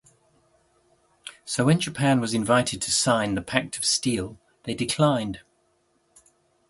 [1.45, 5.41] So when Japan was invited to sign the Pact of Steel, they declined.